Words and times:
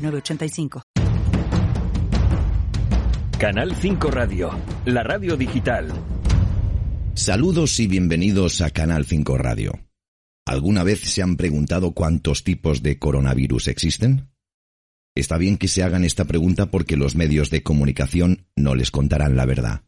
906985. 0.00 0.82
Canal 3.38 3.74
5 3.74 4.10
Radio, 4.10 4.50
la 4.86 5.02
radio 5.02 5.36
digital. 5.36 5.92
Saludos 7.14 7.78
y 7.80 7.86
bienvenidos 7.86 8.60
a 8.60 8.70
Canal 8.70 9.04
5 9.04 9.38
Radio. 9.38 9.78
¿Alguna 10.46 10.82
vez 10.84 11.00
se 11.00 11.22
han 11.22 11.36
preguntado 11.36 11.92
cuántos 11.92 12.44
tipos 12.44 12.82
de 12.82 12.98
coronavirus 12.98 13.68
existen? 13.68 14.30
Está 15.14 15.36
bien 15.38 15.58
que 15.58 15.68
se 15.68 15.82
hagan 15.82 16.04
esta 16.04 16.24
pregunta 16.24 16.70
porque 16.70 16.96
los 16.96 17.14
medios 17.14 17.50
de 17.50 17.62
comunicación 17.62 18.46
no 18.56 18.74
les 18.74 18.90
contarán 18.90 19.36
la 19.36 19.44
verdad. 19.44 19.84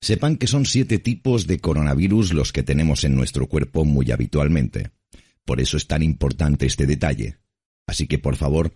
Sepan 0.00 0.36
que 0.36 0.46
son 0.46 0.66
siete 0.66 0.98
tipos 0.98 1.46
de 1.46 1.58
coronavirus 1.58 2.34
los 2.34 2.52
que 2.52 2.62
tenemos 2.62 3.04
en 3.04 3.14
nuestro 3.14 3.46
cuerpo 3.48 3.84
muy 3.84 4.10
habitualmente. 4.10 4.90
Por 5.44 5.60
eso 5.60 5.76
es 5.76 5.86
tan 5.86 6.02
importante 6.02 6.66
este 6.66 6.86
detalle. 6.86 7.38
Así 7.86 8.06
que 8.06 8.18
por 8.18 8.36
favor, 8.36 8.72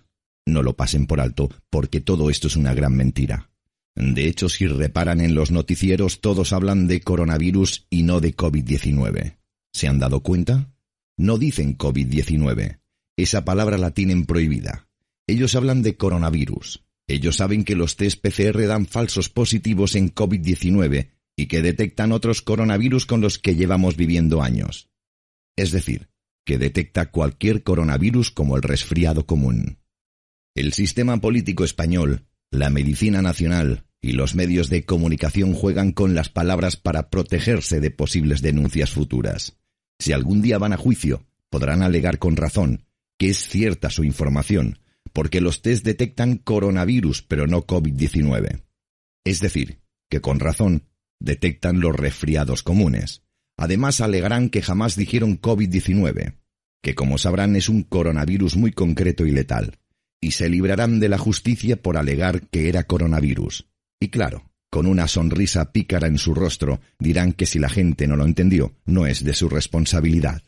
no 0.52 0.62
lo 0.62 0.76
pasen 0.76 1.06
por 1.06 1.20
alto, 1.20 1.50
porque 1.70 2.00
todo 2.00 2.30
esto 2.30 2.48
es 2.48 2.56
una 2.56 2.74
gran 2.74 2.94
mentira. 2.94 3.50
De 3.94 4.26
hecho, 4.26 4.48
si 4.48 4.66
reparan 4.66 5.20
en 5.20 5.34
los 5.34 5.50
noticieros, 5.50 6.20
todos 6.20 6.52
hablan 6.52 6.86
de 6.86 7.00
coronavirus 7.00 7.86
y 7.90 8.04
no 8.04 8.20
de 8.20 8.36
COVID-19. 8.36 9.38
¿Se 9.72 9.88
han 9.88 9.98
dado 9.98 10.20
cuenta? 10.20 10.72
No 11.16 11.36
dicen 11.36 11.76
COVID-19. 11.76 12.80
Esa 13.16 13.44
palabra 13.44 13.76
la 13.76 13.90
tienen 13.90 14.24
prohibida. 14.24 14.88
Ellos 15.26 15.56
hablan 15.56 15.82
de 15.82 15.96
coronavirus. 15.96 16.84
Ellos 17.08 17.36
saben 17.36 17.64
que 17.64 17.74
los 17.74 17.96
test 17.96 18.20
PCR 18.22 18.66
dan 18.66 18.86
falsos 18.86 19.28
positivos 19.28 19.96
en 19.96 20.14
COVID-19 20.14 21.10
y 21.36 21.46
que 21.46 21.62
detectan 21.62 22.12
otros 22.12 22.42
coronavirus 22.42 23.06
con 23.06 23.20
los 23.20 23.38
que 23.38 23.56
llevamos 23.56 23.96
viviendo 23.96 24.42
años. 24.42 24.90
Es 25.56 25.72
decir, 25.72 26.08
que 26.44 26.58
detecta 26.58 27.10
cualquier 27.10 27.62
coronavirus 27.62 28.30
como 28.30 28.56
el 28.56 28.62
resfriado 28.62 29.26
común. 29.26 29.78
El 30.58 30.72
sistema 30.72 31.20
político 31.20 31.62
español, 31.62 32.26
la 32.50 32.68
medicina 32.68 33.22
nacional 33.22 33.84
y 34.00 34.10
los 34.10 34.34
medios 34.34 34.68
de 34.68 34.84
comunicación 34.84 35.54
juegan 35.54 35.92
con 35.92 36.16
las 36.16 36.30
palabras 36.30 36.76
para 36.76 37.10
protegerse 37.10 37.78
de 37.78 37.92
posibles 37.92 38.42
denuncias 38.42 38.90
futuras. 38.90 39.56
Si 40.00 40.10
algún 40.10 40.42
día 40.42 40.58
van 40.58 40.72
a 40.72 40.76
juicio, 40.76 41.24
podrán 41.48 41.84
alegar 41.84 42.18
con 42.18 42.34
razón 42.34 42.82
que 43.18 43.30
es 43.30 43.38
cierta 43.38 43.88
su 43.88 44.02
información, 44.02 44.80
porque 45.12 45.40
los 45.40 45.62
test 45.62 45.84
detectan 45.84 46.38
coronavirus 46.38 47.22
pero 47.22 47.46
no 47.46 47.64
COVID-19. 47.64 48.64
Es 49.24 49.38
decir, 49.38 49.78
que 50.10 50.20
con 50.20 50.40
razón 50.40 50.88
detectan 51.20 51.78
los 51.78 51.94
resfriados 51.94 52.64
comunes. 52.64 53.22
Además 53.56 54.00
alegarán 54.00 54.50
que 54.50 54.62
jamás 54.62 54.96
dijeron 54.96 55.40
COVID-19, 55.40 56.34
que 56.82 56.96
como 56.96 57.16
sabrán 57.16 57.54
es 57.54 57.68
un 57.68 57.84
coronavirus 57.84 58.56
muy 58.56 58.72
concreto 58.72 59.24
y 59.24 59.30
letal, 59.30 59.78
y 60.20 60.32
se 60.32 60.48
librarán 60.48 61.00
de 61.00 61.08
la 61.08 61.18
justicia 61.18 61.80
por 61.80 61.96
alegar 61.96 62.48
que 62.48 62.68
era 62.68 62.84
coronavirus. 62.84 63.66
Y 64.00 64.08
claro, 64.08 64.50
con 64.70 64.86
una 64.86 65.08
sonrisa 65.08 65.72
pícara 65.72 66.06
en 66.06 66.18
su 66.18 66.34
rostro, 66.34 66.80
dirán 66.98 67.32
que 67.32 67.46
si 67.46 67.58
la 67.58 67.68
gente 67.68 68.06
no 68.06 68.16
lo 68.16 68.24
entendió, 68.24 68.74
no 68.84 69.06
es 69.06 69.24
de 69.24 69.34
su 69.34 69.48
responsabilidad. 69.48 70.42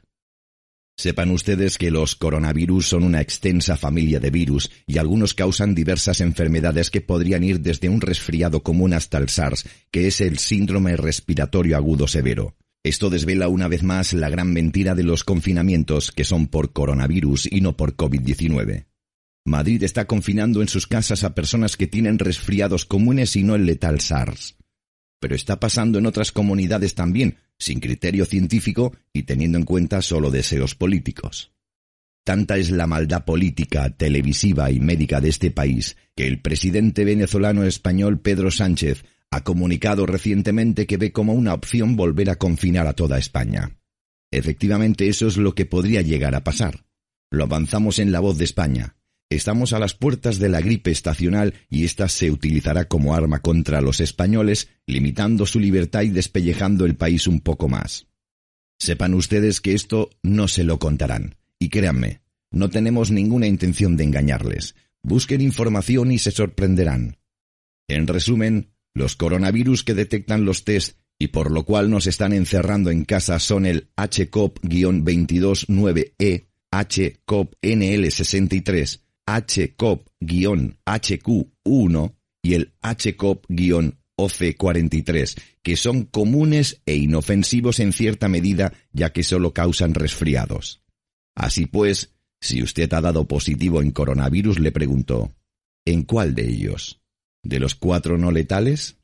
Sepan 0.97 1.31
ustedes 1.31 1.78
que 1.78 1.91
los 1.91 2.15
coronavirus 2.15 2.89
son 2.89 3.05
una 3.05 3.22
extensa 3.22 3.78
familia 3.78 4.21
de 4.21 4.31
virus 4.31 4.71
y 4.87 4.99
algunos 4.99 5.33
causan 5.33 5.75
diversas 5.75 6.21
enfermedades 6.21 6.91
que 6.91 7.00
podrían 7.00 7.43
ir 7.43 7.61
desde 7.61 7.89
un 7.89 8.03
resfriado 8.03 8.62
común 8.62 8.93
hasta 8.93 9.17
el 9.17 9.31
SARS, 9.31 9.65
que 9.91 10.06
es 10.06 10.21
el 10.21 10.39
síndrome 10.39 10.97
respiratorio 10.99 11.78
agudo 11.78 12.06
severo. 12.06 12.55
Esto 12.83 13.09
desvela 13.09 13.49
una 13.49 13.69
vez 13.69 13.83
más 13.83 14.12
la 14.12 14.28
gran 14.28 14.53
mentira 14.53 14.94
de 14.94 15.05
los 15.05 15.25
confinamientos 15.25 16.12
que 16.12 16.25
son 16.25 16.49
por 16.49 16.75
coronavirus 16.75 17.49
y 17.50 17.62
no 17.62 17.78
por 17.78 17.97
COVID-19. 17.97 18.90
Madrid 19.45 19.83
está 19.83 20.06
confinando 20.06 20.61
en 20.62 20.69
sus 20.69 20.87
casas 20.87 21.25
a 21.25 21.34
personas 21.34 21.77
que 21.77 21.87
tienen 21.87 22.19
resfriados 22.19 22.84
comunes 22.84 23.37
y 23.37 23.43
no 23.43 23.55
el 23.55 23.67
letal 23.67 24.01
SARS. 24.01 24.56
Pero 25.19 25.34
está 25.34 25.61
pasando 25.61 25.99
en 25.99 26.06
otras 26.06 26.33
comunidades 26.33 26.95
también, 26.95 27.37
sin 27.59 27.81
criterio 27.81 28.25
científico 28.25 28.95
y 29.12 29.25
teniendo 29.25 29.59
en 29.59 29.65
cuenta 29.65 30.03
solo 30.03 30.31
deseos 30.31 30.75
políticos. 30.75 31.53
Tanta 32.25 32.59
es 32.59 32.71
la 32.71 32.87
maldad 32.87 33.25
política, 33.25 33.91
televisiva 33.91 34.71
y 34.71 34.79
médica 34.79 35.21
de 35.21 35.31
este 35.31 35.50
país 35.50 35.97
que 36.15 36.27
el 36.27 36.41
presidente 36.41 37.05
venezolano 37.05 37.65
español 37.65 38.21
Pedro 38.21 38.50
Sánchez 38.50 39.05
ha 39.31 39.43
comunicado 39.43 40.06
recientemente 40.06 40.87
que 40.87 40.97
ve 40.97 41.12
como 41.12 41.33
una 41.33 41.55
opción 41.55 41.97
volver 41.97 42.31
a 42.31 42.37
confinar 42.37 42.87
a 42.87 42.93
toda 42.93 43.19
España. 43.19 43.79
Efectivamente, 44.31 45.09
eso 45.09 45.27
es 45.27 45.37
lo 45.37 45.55
que 45.55 45.67
podría 45.67 46.03
llegar 46.03 46.34
a 46.34 46.45
pasar. 46.45 46.84
Lo 47.31 47.45
avanzamos 47.45 47.99
en 47.99 48.12
la 48.12 48.21
voz 48.21 48.39
de 48.39 48.45
España. 48.45 48.97
Estamos 49.31 49.73
a 49.73 49.79
las 49.79 49.95
puertas 49.95 50.41
de 50.41 50.49
la 50.49 50.61
gripe 50.61 50.91
estacional 50.91 51.55
y 51.71 51.85
ésta 51.85 52.09
se 52.09 52.33
utilizará 52.33 52.87
como 52.87 53.15
arma 53.15 53.39
contra 53.39 53.81
los 53.81 54.01
españoles, 54.01 54.71
limitando 54.87 55.47
su 55.47 55.61
libertad 55.61 56.03
y 56.03 56.09
despellejando 56.09 56.85
el 56.85 56.97
país 56.97 57.29
un 57.29 57.41
poco 57.41 57.69
más. 57.69 58.09
Sepan 58.77 59.15
ustedes 59.15 59.61
que 59.61 59.75
esto 59.75 60.11
no 60.25 60.49
se 60.49 60.65
lo 60.65 60.81
contarán. 60.81 61.37
Y 61.61 61.69
créanme, 61.69 62.23
no 62.51 62.71
tenemos 62.71 63.13
ninguna 63.13 63.47
intención 63.47 63.97
de 63.97 64.03
engañarles. 64.03 64.75
Busquen 65.01 65.43
información 65.43 66.11
y 66.11 66.19
se 66.19 66.33
sorprenderán. 66.33 67.19
En 67.87 68.09
resumen, 68.09 68.73
los 68.95 69.15
coronavirus 69.15 69.85
que 69.85 69.95
detectan 69.95 70.45
los 70.45 70.65
test 70.65 70.99
y 71.21 71.29
por 71.29 71.53
lo 71.53 71.65
cual 71.65 71.89
nos 71.89 72.09
están 72.09 72.33
encerrando 72.33 72.91
en 72.91 73.05
casa 73.05 73.39
son 73.39 73.65
el 73.65 73.93
HCOP-229E, 73.95 76.49
HCOP-NL63, 76.73 79.03
HCOP-HQ1 79.31 82.15
y 82.43 82.55
el 82.55 82.73
HCOP-OC43, 82.81 85.39
que 85.63 85.77
son 85.77 86.05
comunes 86.05 86.81
e 86.87 86.97
inofensivos 86.97 87.81
en 87.81 87.93
cierta 87.93 88.29
medida 88.29 88.73
ya 88.93 89.13
que 89.13 89.23
solo 89.23 89.53
causan 89.53 89.93
resfriados. 89.95 90.83
Así 91.37 91.67
pues, 91.67 92.15
si 92.41 92.63
usted 92.63 92.91
ha 92.93 93.01
dado 93.01 93.29
positivo 93.29 93.83
en 93.83 93.93
coronavirus, 93.93 94.59
le 94.59 94.73
pregunto, 94.73 95.33
¿en 95.85 96.03
cuál 96.03 96.35
de 96.35 96.49
ellos? 96.49 97.01
¿De 97.43 97.61
los 97.61 97.75
cuatro 97.75 98.19
no 98.19 98.31
letales? 98.33 98.99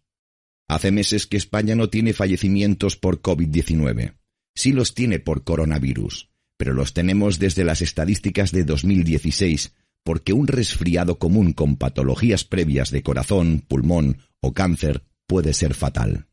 Hace 0.68 0.90
meses 0.90 1.26
que 1.26 1.36
España 1.36 1.76
no 1.76 1.90
tiene 1.90 2.12
fallecimientos 2.12 2.96
por 2.96 3.22
COVID-19. 3.22 4.16
Sí 4.54 4.72
los 4.72 4.94
tiene 4.94 5.20
por 5.20 5.44
coronavirus, 5.44 6.30
pero 6.56 6.72
los 6.72 6.94
tenemos 6.94 7.38
desde 7.38 7.62
las 7.62 7.82
estadísticas 7.82 8.50
de 8.50 8.64
2016, 8.64 9.72
porque 10.06 10.32
un 10.32 10.46
resfriado 10.46 11.18
común 11.18 11.52
con 11.52 11.74
patologías 11.74 12.44
previas 12.44 12.92
de 12.92 13.02
corazón, 13.02 13.64
pulmón 13.66 14.18
o 14.40 14.54
cáncer 14.54 15.02
puede 15.26 15.52
ser 15.52 15.74
fatal. 15.74 16.28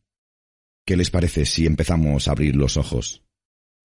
¿Qué 0.85 0.95
les 0.95 1.09
parece 1.09 1.47
si 1.47 1.65
empezamos 1.65 2.27
a 2.27 2.31
abrir 2.33 2.55
los 2.55 2.77
ojos? 2.77 3.23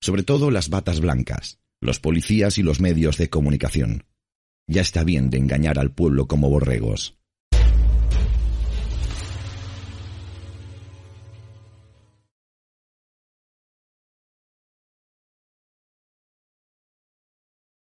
Sobre 0.02 0.24
todo 0.24 0.50
las 0.50 0.68
batas 0.68 1.00
blancas, 1.00 1.58
los 1.80 2.00
policías 2.00 2.58
y 2.58 2.62
los 2.62 2.80
medios 2.80 3.16
de 3.16 3.30
comunicación. 3.30 4.04
Ya 4.66 4.82
está 4.82 5.04
bien 5.04 5.30
de 5.30 5.38
engañar 5.38 5.78
al 5.78 5.90
pueblo 5.90 6.28
como 6.28 6.50
borregos. 6.50 7.17